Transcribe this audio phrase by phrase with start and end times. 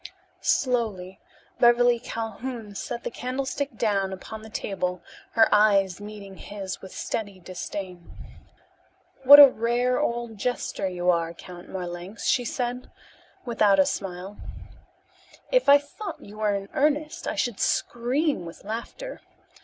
[0.41, 1.19] Slowly
[1.59, 7.39] Beverly Calhoun set the candlestick down upon the table her eyes meeting his with steady
[7.39, 8.11] disdain.
[9.25, 12.89] "What a rare old jester you are, Count Marlanx," she said
[13.45, 14.37] without a smile.
[15.51, 19.21] "If I thought you were in earnest I should scream with laughter.